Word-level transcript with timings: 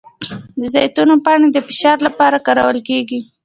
د 0.59 0.61
زیتون 0.73 1.09
پاڼې 1.25 1.47
د 1.51 1.57
فشار 1.67 1.97
لپاره 2.07 2.43
کارول 2.47 2.77
کیږي؟ 2.87 3.19